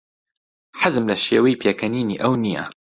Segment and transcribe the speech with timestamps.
[0.81, 2.63] حەزم لە شێوەی پێکەنینی ئەو نییە.